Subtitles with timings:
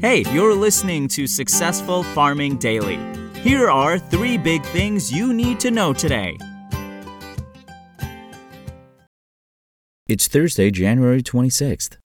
[0.00, 2.98] Hey, you're listening to Successful Farming Daily.
[3.40, 6.36] Here are three big things you need to know today.
[10.06, 11.96] It's Thursday, January 26th.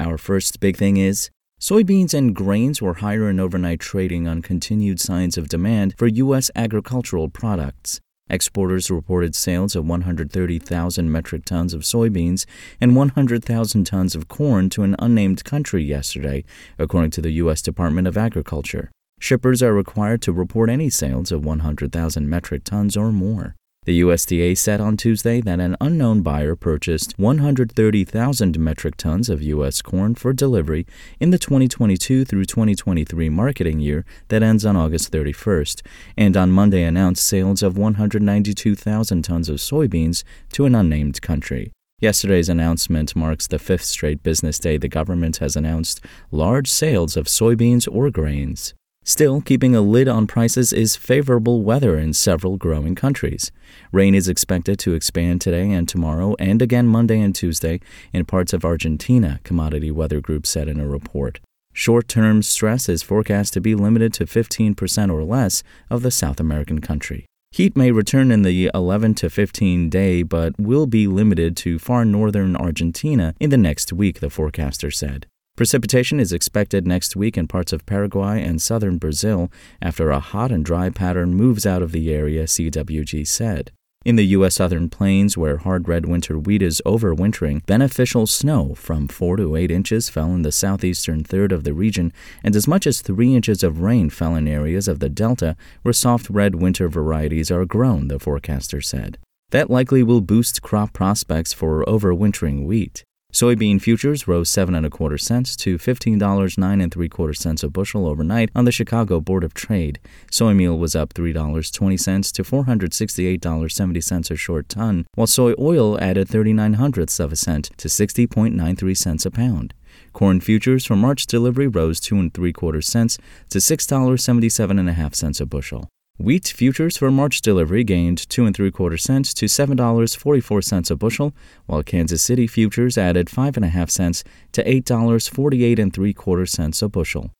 [0.00, 1.30] Our first big thing is
[1.60, 6.50] soybeans and grains were higher in overnight trading on continued signs of demand for U.S.
[6.56, 8.00] agricultural products.
[8.30, 12.44] Exporters reported sales of 130,000 metric tons of soybeans
[12.80, 16.44] and 100,000 tons of corn to an unnamed country yesterday,
[16.78, 17.62] according to the U.S.
[17.62, 18.90] Department of Agriculture.
[19.18, 23.56] Shippers are required to report any sales of 100,000 metric tons or more.
[23.88, 29.80] The USDA said on Tuesday that an unknown buyer purchased 130,000 metric tons of U.S.
[29.80, 30.86] corn for delivery
[31.18, 35.80] in the 2022 through 2023 marketing year that ends on August 31st,
[36.18, 41.72] and on Monday announced sales of 192,000 tons of soybeans to an unnamed country.
[41.98, 47.24] Yesterday's announcement marks the fifth straight business day the government has announced large sales of
[47.24, 48.74] soybeans or grains.
[49.08, 53.50] Still, keeping a lid on prices is favorable weather in several growing countries.
[53.90, 57.80] Rain is expected to expand today and tomorrow, and again Monday and Tuesday
[58.12, 61.40] in parts of Argentina, Commodity Weather Group said in a report.
[61.72, 66.38] Short term stress is forecast to be limited to 15% or less of the South
[66.38, 67.24] American country.
[67.50, 72.04] Heat may return in the 11 to 15 day, but will be limited to far
[72.04, 75.26] northern Argentina in the next week, the forecaster said.
[75.58, 79.50] Precipitation is expected next week in parts of Paraguay and southern Brazil
[79.82, 83.72] after a hot and dry pattern moves out of the area, CWG said.
[84.04, 84.54] In the U.S.
[84.54, 89.72] southern plains, where hard red winter wheat is overwintering, beneficial snow from 4 to 8
[89.72, 92.12] inches fell in the southeastern third of the region,
[92.44, 95.92] and as much as 3 inches of rain fell in areas of the delta where
[95.92, 99.18] soft red winter varieties are grown, the forecaster said.
[99.50, 103.02] That likely will boost crop prospects for overwintering wheat.
[103.38, 107.34] Soybean futures rose seven and a quarter cents to fifteen dollars nine and three quarter
[107.34, 110.00] cents a bushel overnight on the Chicago Board of Trade.
[110.30, 114.00] Soy meal was up three dollars twenty cents to four hundred sixty eight dollars seventy
[114.00, 117.88] cents a short ton, while soy oil added thirty nine hundredths of a cent to
[117.88, 119.74] sixty point nine three cents a pound.
[120.14, 123.18] Corn futures for March delivery rose two and three quarter cents
[123.50, 125.88] to six dollars seventy seven and a half cents a bushel.
[126.20, 130.40] Wheat futures for March delivery gained two and three quarter cents to seven dollars forty
[130.40, 131.32] four cents a bushel,
[131.66, 135.78] while Kansas City futures added five and a half cents to eight dollars forty eight
[135.78, 137.30] and three quarter cents a bushel.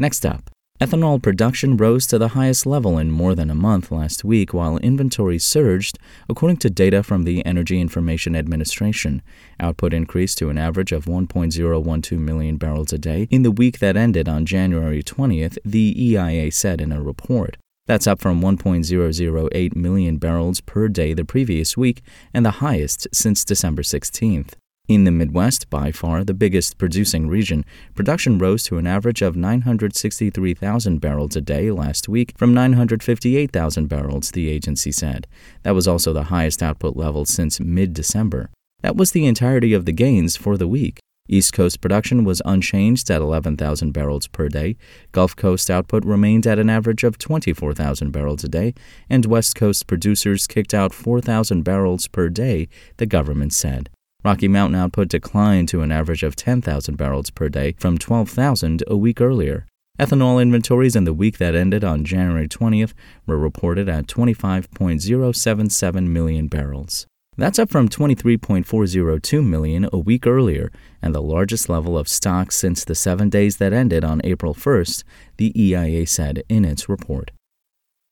[0.00, 4.24] Next up, ethanol production rose to the highest level in more than a month last
[4.24, 5.96] week, while inventory surged,
[6.28, 9.22] according to data from the Energy Information Administration.
[9.60, 13.96] Output increased to an average of 1.012 million barrels a day in the week that
[13.96, 17.58] ended on January 20th, the EIA said in a report.
[17.92, 22.00] That's up from 1.008 million barrels per day the previous week
[22.32, 24.54] and the highest since December 16th.
[24.88, 29.36] In the Midwest, by far the biggest producing region, production rose to an average of
[29.36, 35.26] 963,000 barrels a day last week from 958,000 barrels, the agency said.
[35.62, 38.48] That was also the highest output level since mid December.
[38.80, 41.01] That was the entirety of the gains for the week.
[41.28, 44.76] East Coast production was unchanged at 11,000 barrels per day.
[45.12, 48.74] Gulf Coast output remained at an average of 24,000 barrels a day,
[49.08, 53.88] and West Coast producers kicked out 4,000 barrels per day, the government said.
[54.24, 58.96] Rocky Mountain output declined to an average of 10,000 barrels per day from 12,000 a
[58.96, 59.66] week earlier.
[59.98, 62.92] Ethanol inventories in the week that ended on January 20th
[63.26, 67.06] were reported at 25.077 million barrels.
[67.38, 70.70] That's up from 23.402 million a week earlier
[71.00, 75.02] and the largest level of stocks since the 7 days that ended on April 1st,
[75.38, 77.30] the EIA said in its report.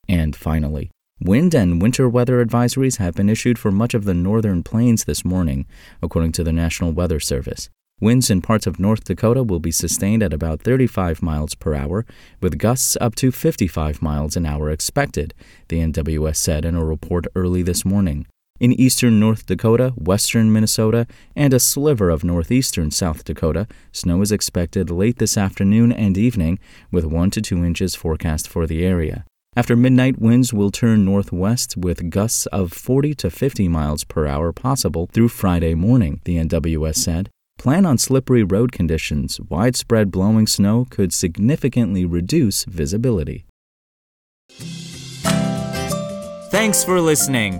[0.09, 0.89] And finally,
[1.19, 5.23] wind and winter weather advisories have been issued for much of the northern plains this
[5.23, 5.67] morning,
[6.01, 7.69] according to the National Weather Service.
[7.99, 12.07] Winds in parts of North Dakota will be sustained at about 35 miles per hour,
[12.41, 15.35] with gusts up to 55 miles an hour expected,
[15.67, 18.25] the NWS said in a report early this morning.
[18.61, 24.31] In eastern North Dakota, western Minnesota, and a sliver of northeastern South Dakota, snow is
[24.31, 26.59] expected late this afternoon and evening,
[26.91, 29.25] with 1 to 2 inches forecast for the area.
[29.55, 34.53] After midnight, winds will turn northwest with gusts of 40 to 50 miles per hour
[34.53, 37.31] possible through Friday morning, the NWS said.
[37.57, 39.39] Plan on slippery road conditions.
[39.49, 43.43] Widespread blowing snow could significantly reduce visibility.
[46.51, 47.59] Thanks for listening.